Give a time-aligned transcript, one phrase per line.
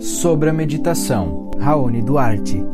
[0.00, 1.50] sobre a meditação.
[1.58, 2.64] Raoni Duarte.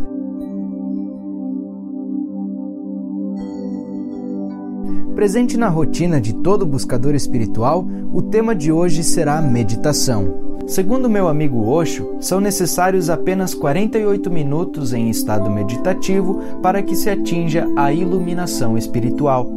[5.14, 10.46] Presente na rotina de todo buscador espiritual, o tema de hoje será meditação.
[10.68, 17.08] Segundo meu amigo Osho, são necessários apenas 48 minutos em estado meditativo para que se
[17.08, 19.50] atinja a iluminação espiritual.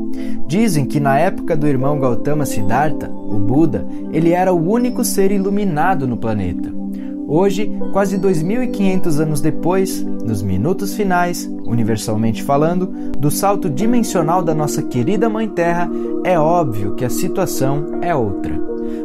[0.47, 5.31] Dizem que na época do irmão Gautama Siddhartha, o Buda, ele era o único ser
[5.31, 6.78] iluminado no planeta.
[7.31, 14.81] Hoje, quase 2500 anos depois, nos minutos finais, universalmente falando, do salto dimensional da nossa
[14.81, 15.87] querida Mãe Terra,
[16.23, 18.59] é óbvio que a situação é outra.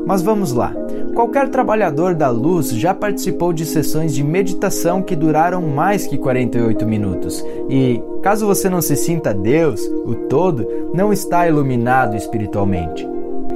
[0.07, 0.75] Mas vamos lá.
[1.15, 6.87] Qualquer trabalhador da luz já participou de sessões de meditação que duraram mais que 48
[6.87, 7.45] minutos.
[7.69, 13.07] E, caso você não se sinta Deus, o todo, não está iluminado espiritualmente.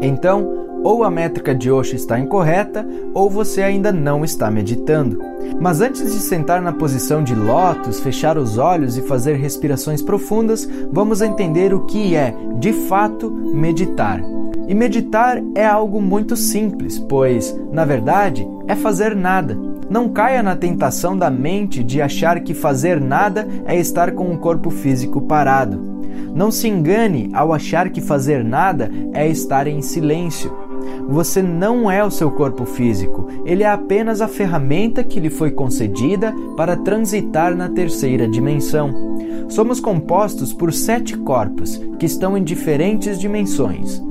[0.02, 5.18] Então, ou a métrica de Osho está incorreta, ou você ainda não está meditando.
[5.60, 10.68] Mas antes de sentar na posição de lótus, fechar os olhos e fazer respirações profundas,
[10.92, 14.22] vamos entender o que é, de fato, meditar.
[14.68, 19.56] E meditar é algo muito simples, pois, na verdade, é fazer nada.
[19.88, 24.38] Não caia na tentação da mente de achar que fazer nada é estar com o
[24.38, 25.80] corpo físico parado.
[26.34, 30.67] Não se engane ao achar que fazer nada é estar em silêncio.
[31.08, 35.50] Você não é o seu corpo físico, ele é apenas a ferramenta que lhe foi
[35.50, 39.08] concedida para transitar na terceira dimensão.
[39.48, 44.02] Somos compostos por sete corpos que estão em diferentes dimensões.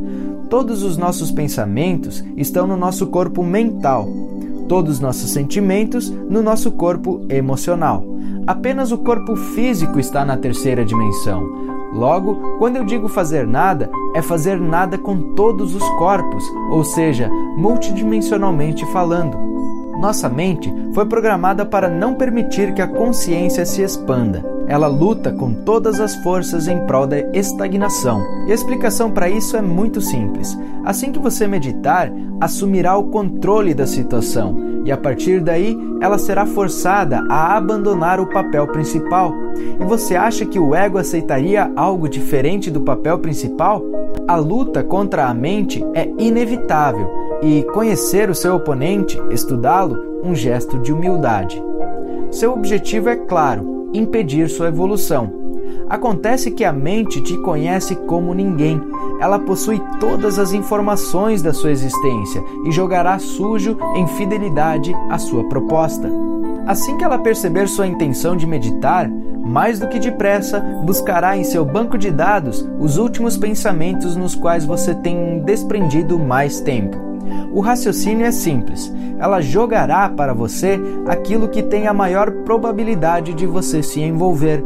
[0.50, 4.08] Todos os nossos pensamentos estão no nosso corpo mental,
[4.67, 8.03] todos os nossos sentimentos no nosso corpo emocional.
[8.47, 11.77] Apenas o corpo físico está na terceira dimensão.
[11.94, 17.30] Logo, quando eu digo fazer nada, é fazer nada com todos os corpos, ou seja,
[17.58, 19.38] multidimensionalmente falando.
[20.00, 24.44] Nossa mente foi programada para não permitir que a consciência se expanda.
[24.68, 28.22] Ela luta com todas as forças em prol da estagnação.
[28.47, 30.58] E a explicação para isso é muito simples.
[30.86, 36.46] Assim que você meditar, assumirá o controle da situação e a partir daí ela será
[36.46, 39.34] forçada a abandonar o papel principal.
[39.78, 43.84] E você acha que o ego aceitaria algo diferente do papel principal?
[44.26, 47.06] A luta contra a mente é inevitável
[47.42, 51.62] e conhecer o seu oponente, estudá-lo, um gesto de humildade.
[52.31, 55.30] Seu objetivo é claro impedir sua evolução.
[55.90, 58.81] Acontece que a mente te conhece como ninguém.
[59.19, 65.44] Ela possui todas as informações da sua existência e jogará sujo em fidelidade à sua
[65.50, 66.09] proposta.
[66.67, 71.63] Assim que ela perceber sua intenção de meditar, mais do que depressa, buscará em seu
[71.63, 76.97] banco de dados os últimos pensamentos nos quais você tem desprendido mais tempo.
[77.53, 78.94] O raciocínio é simples.
[79.17, 84.63] Ela jogará para você aquilo que tem a maior probabilidade de você se envolver.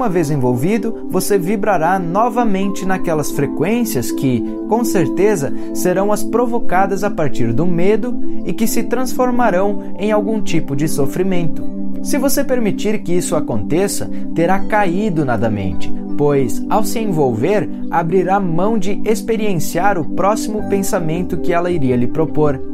[0.00, 7.10] Uma vez envolvido, você vibrará novamente naquelas frequências que, com certeza, serão as provocadas a
[7.10, 11.62] partir do medo e que se transformarão em algum tipo de sofrimento.
[12.02, 18.40] Se você permitir que isso aconteça, terá caído na mente, pois, ao se envolver, abrirá
[18.40, 22.69] mão de experienciar o próximo pensamento que ela iria lhe propor.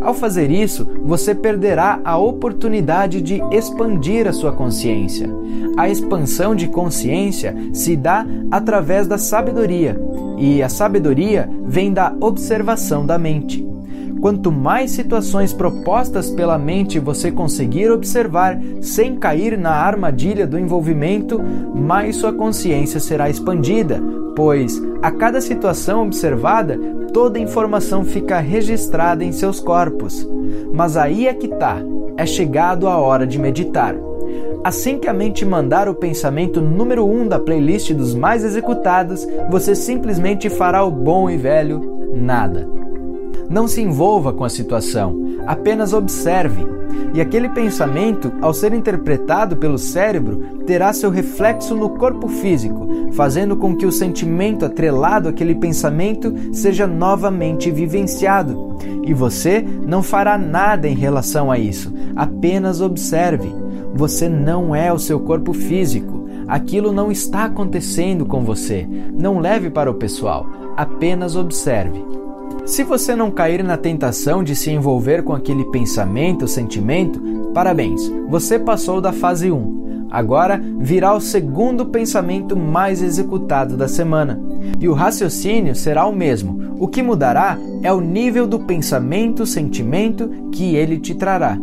[0.00, 5.28] Ao fazer isso, você perderá a oportunidade de expandir a sua consciência.
[5.76, 10.00] A expansão de consciência se dá através da sabedoria,
[10.38, 13.70] e a sabedoria vem da observação da mente.
[14.20, 21.40] Quanto mais situações propostas pela mente você conseguir observar sem cair na armadilha do envolvimento,
[21.74, 23.98] mais sua consciência será expandida,
[24.36, 26.78] pois a cada situação observada,
[27.12, 30.26] toda informação fica registrada em seus corpos.
[30.72, 31.76] Mas aí é que tá,
[32.16, 33.94] é chegado a hora de meditar.
[34.62, 39.26] Assim que a mente mandar o pensamento número 1 um da playlist dos mais executados,
[39.50, 42.68] você simplesmente fará o bom e velho nada.
[43.48, 46.79] Não se envolva com a situação, apenas observe.
[47.12, 53.56] E aquele pensamento, ao ser interpretado pelo cérebro, terá seu reflexo no corpo físico, fazendo
[53.56, 58.76] com que o sentimento atrelado àquele pensamento seja novamente vivenciado.
[59.04, 63.52] E você não fará nada em relação a isso, apenas observe.
[63.94, 66.20] Você não é o seu corpo físico.
[66.46, 68.86] Aquilo não está acontecendo com você.
[69.12, 70.46] Não leve para o pessoal,
[70.76, 72.04] apenas observe.
[72.70, 77.20] Se você não cair na tentação de se envolver com aquele pensamento ou sentimento,
[77.52, 80.06] parabéns, você passou da fase 1.
[80.08, 84.40] Agora virá o segundo pensamento mais executado da semana.
[84.78, 86.76] E o raciocínio será o mesmo.
[86.78, 91.58] O que mudará é o nível do pensamento, sentimento que ele te trará.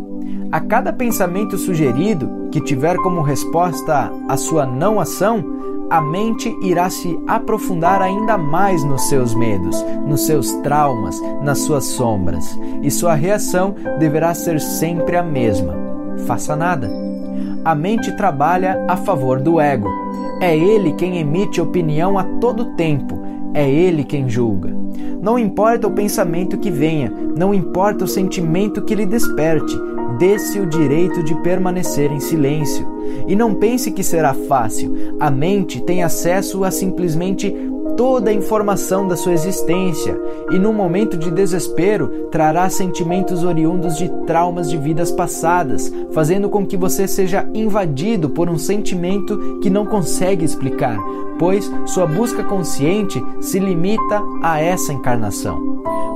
[0.52, 5.42] A cada pensamento sugerido que tiver como resposta a sua não ação,
[5.90, 11.84] a mente irá se aprofundar ainda mais nos seus medos, nos seus traumas, nas suas
[11.84, 15.74] sombras, e sua reação deverá ser sempre a mesma:
[16.26, 16.90] faça nada.
[17.64, 19.88] A mente trabalha a favor do ego.
[20.40, 23.18] É ele quem emite opinião a todo tempo,
[23.54, 24.76] é ele quem julga.
[25.20, 29.76] Não importa o pensamento que venha, não importa o sentimento que lhe desperte,
[30.18, 32.86] dê-se o direito de permanecer em silêncio.
[33.26, 35.16] E não pense que será fácil.
[35.20, 37.54] A mente tem acesso a simplesmente
[37.98, 40.16] toda a informação da sua existência
[40.52, 46.64] e, num momento de desespero, trará sentimentos oriundos de traumas de vidas passadas, fazendo com
[46.64, 50.96] que você seja invadido por um sentimento que não consegue explicar,
[51.40, 55.60] pois sua busca consciente se limita a essa encarnação.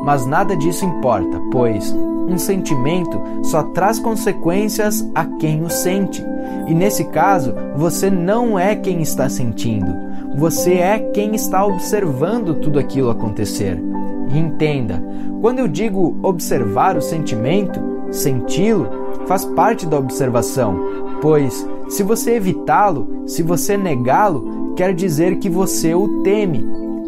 [0.05, 1.93] Mas nada disso importa, pois
[2.29, 6.25] um sentimento só traz consequências a quem o sente.
[6.69, 9.93] E nesse caso, você não é quem está sentindo,
[10.37, 13.83] você é quem está observando tudo aquilo acontecer.
[14.31, 15.03] E entenda,
[15.41, 17.81] quando eu digo observar o sentimento,
[18.11, 18.89] senti-lo,
[19.27, 20.79] faz parte da observação,
[21.21, 26.65] pois se você evitá-lo, se você negá-lo, quer dizer que você o teme.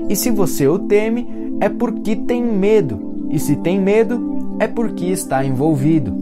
[0.09, 3.27] E se você o teme, é porque tem medo.
[3.31, 6.15] E se tem medo, é porque está envolvido.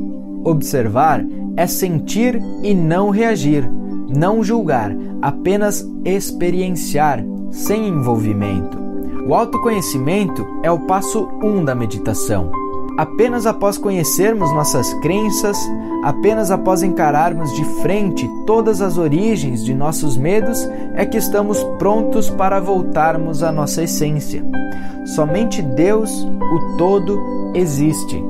[0.44, 1.24] Observar
[1.56, 3.68] é sentir e não reagir,
[4.12, 8.78] não julgar, apenas experienciar, sem envolvimento.
[9.26, 12.50] O autoconhecimento é o passo 1 um da meditação.
[12.98, 15.56] Apenas após conhecermos nossas crenças,
[16.02, 22.28] apenas após encararmos de frente todas as origens de nossos medos, é que estamos prontos
[22.28, 24.44] para voltarmos à nossa essência.
[25.06, 27.18] Somente Deus, o Todo,
[27.54, 28.22] existe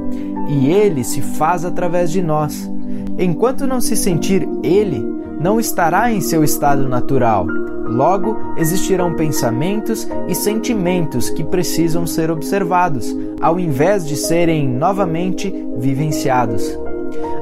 [0.48, 2.70] e Ele se faz através de nós.
[3.18, 5.11] Enquanto não se sentir Ele,
[5.42, 7.44] não estará em seu estado natural.
[7.44, 16.78] Logo, existirão pensamentos e sentimentos que precisam ser observados, ao invés de serem novamente vivenciados.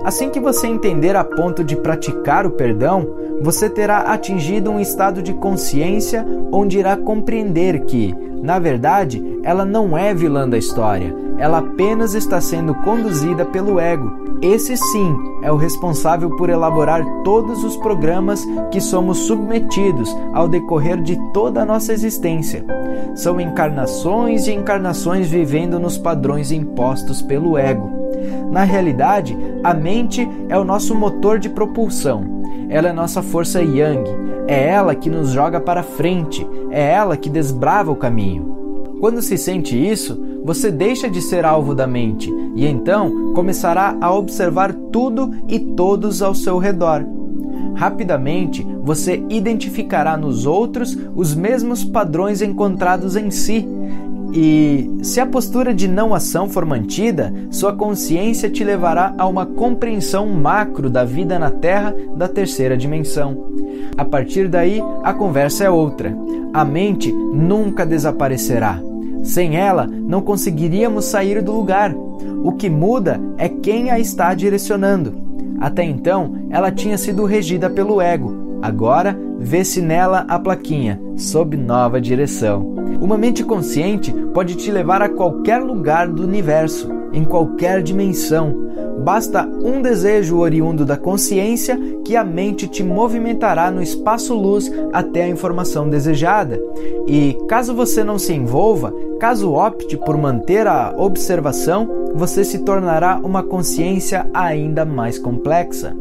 [0.02, 3.06] Assim que você entender a ponto de praticar o perdão,
[3.43, 9.96] você terá atingido um estado de consciência onde irá compreender que, na verdade, ela não
[9.96, 14.12] é vilã da história, ela apenas está sendo conduzida pelo ego.
[14.42, 21.00] Esse sim é o responsável por elaborar todos os programas que somos submetidos ao decorrer
[21.00, 22.62] de toda a nossa existência.
[23.14, 27.90] São encarnações e encarnações vivendo nos padrões impostos pelo ego.
[28.50, 32.43] Na realidade, a mente é o nosso motor de propulsão.
[32.69, 34.04] Ela é nossa força yang,
[34.46, 38.50] é ela que nos joga para frente, é ela que desbrava o caminho.
[39.00, 44.12] Quando se sente isso, você deixa de ser alvo da mente e então começará a
[44.12, 47.04] observar tudo e todos ao seu redor.
[47.75, 53.66] Rapidamente você identificará nos outros os mesmos padrões encontrados em si
[54.32, 59.44] e, se a postura de não ação for mantida, sua consciência te levará a uma
[59.44, 63.44] compreensão macro da vida na Terra da terceira dimensão.
[63.96, 66.16] A partir daí, a conversa é outra.
[66.52, 68.90] A mente nunca desaparecerá.
[69.22, 71.94] Sem ela, não conseguiríamos sair do lugar.
[72.43, 75.15] O que muda é quem a está direcionando.
[75.60, 78.58] Até então, ela tinha sido regida pelo ego.
[78.62, 82.74] Agora, vê-se nela a plaquinha, sob nova direção.
[83.00, 88.55] Uma mente consciente pode te levar a qualquer lugar do universo, em qualquer dimensão.
[89.03, 95.29] Basta um desejo oriundo da consciência que a mente te movimentará no espaço-luz até a
[95.29, 96.60] informação desejada.
[97.06, 103.20] E caso você não se envolva, caso opte por manter a observação, você se tornará
[103.22, 105.94] uma consciência ainda mais complexa.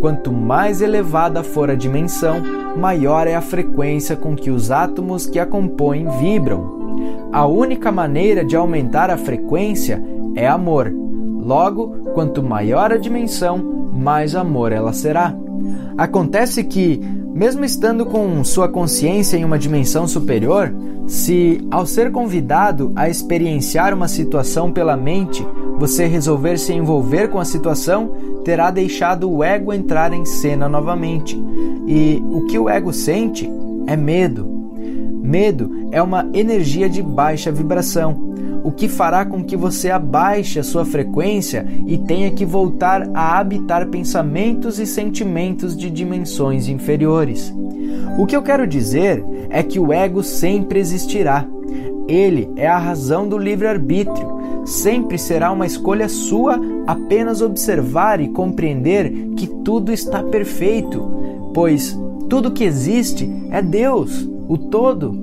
[0.00, 2.40] Quanto mais elevada for a dimensão,
[2.74, 7.28] maior é a frequência com que os átomos que a compõem vibram.
[7.30, 10.02] A única maneira de aumentar a frequência
[10.34, 10.90] é amor.
[10.90, 15.34] Logo, quanto maior a dimensão, mais amor ela será.
[15.98, 17.00] Acontece que,
[17.38, 20.74] mesmo estando com sua consciência em uma dimensão superior,
[21.06, 25.46] se, ao ser convidado a experienciar uma situação pela mente,
[25.78, 28.12] você resolver se envolver com a situação,
[28.44, 31.40] terá deixado o ego entrar em cena novamente.
[31.86, 33.48] E o que o ego sente
[33.86, 34.44] é medo.
[35.22, 38.27] Medo é uma energia de baixa vibração,
[38.62, 43.38] o que fará com que você abaixe a sua frequência e tenha que voltar a
[43.38, 47.52] habitar pensamentos e sentimentos de dimensões inferiores.
[48.18, 51.46] O que eu quero dizer é que o ego sempre existirá.
[52.06, 54.38] Ele é a razão do livre-arbítrio
[54.68, 61.98] sempre será uma escolha sua apenas observar e compreender que tudo está perfeito, pois
[62.28, 65.14] tudo que existe é Deus, o todo,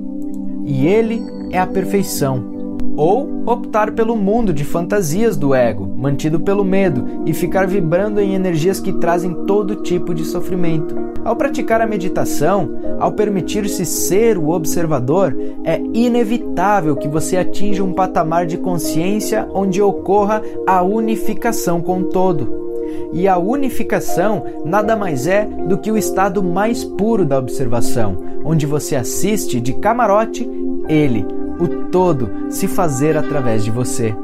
[0.64, 2.55] e Ele é a perfeição
[2.96, 8.34] ou optar pelo mundo de fantasias do ego, mantido pelo medo, e ficar vibrando em
[8.34, 10.96] energias que trazem todo tipo de sofrimento.
[11.24, 17.92] Ao praticar a meditação, ao permitir-se ser o observador, é inevitável que você atinja um
[17.92, 22.66] patamar de consciência onde ocorra a unificação com o todo.
[23.12, 28.64] E a unificação nada mais é do que o estado mais puro da observação, onde
[28.64, 30.48] você assiste de camarote
[30.88, 31.26] ele,
[31.58, 34.14] o todo se fazer através de você.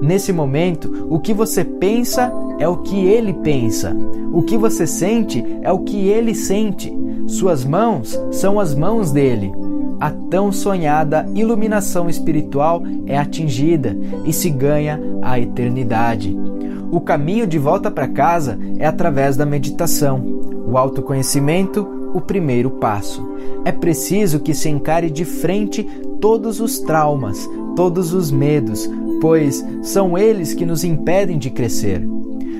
[0.00, 3.96] Nesse momento, o que você pensa é o que ele pensa.
[4.32, 6.92] O que você sente é o que ele sente.
[7.26, 9.52] Suas mãos são as mãos dele.
[10.00, 16.36] A tão sonhada iluminação espiritual é atingida e se ganha a eternidade.
[16.90, 20.22] O caminho de volta para casa é através da meditação.
[20.66, 23.26] O autoconhecimento, o primeiro passo.
[23.64, 25.88] É preciso que se encare de frente
[26.24, 28.90] todos os traumas, todos os medos,
[29.20, 32.02] pois são eles que nos impedem de crescer.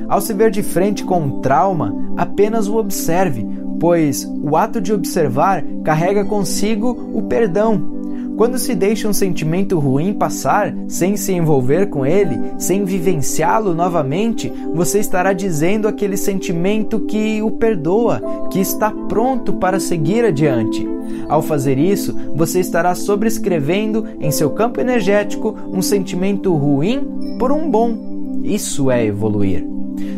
[0.06, 3.42] Ao se ver de frente com um trauma, apenas o observe,
[3.80, 7.94] pois o ato de observar carrega consigo o perdão
[8.37, 14.52] quando se deixa um sentimento ruim passar sem se envolver com ele, sem vivenciá-lo novamente,
[14.75, 20.93] você estará dizendo aquele sentimento que o perdoa, que está pronto para seguir adiante.
[21.28, 27.70] Ao fazer isso, você estará sobrescrevendo em seu campo energético um sentimento ruim por um
[27.70, 28.40] bom.
[28.42, 29.66] Isso é evoluir.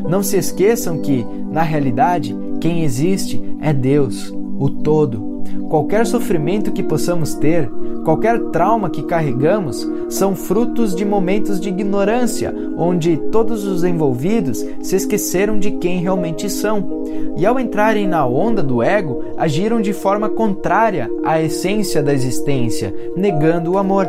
[0.09, 5.43] Não se esqueçam que, na realidade, quem existe é Deus, o Todo.
[5.69, 7.71] Qualquer sofrimento que possamos ter,
[8.07, 14.95] Qualquer trauma que carregamos são frutos de momentos de ignorância, onde todos os envolvidos se
[14.95, 17.03] esqueceram de quem realmente são.
[17.37, 22.95] E ao entrarem na onda do ego, agiram de forma contrária à essência da existência,
[23.17, 24.07] negando o amor.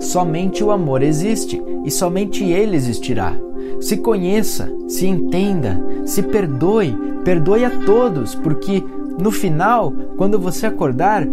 [0.00, 3.36] Somente o amor existe e somente ele existirá.
[3.78, 8.82] Se conheça, se entenda, se perdoe, perdoe a todos, porque
[9.18, 11.28] no final, quando você acordar,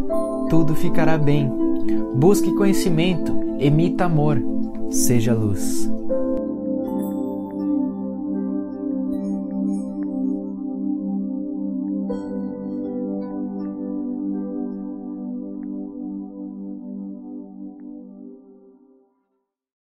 [0.50, 1.61] tudo ficará bem.
[2.16, 4.42] Busque conhecimento, emita amor,
[4.90, 5.90] seja luz.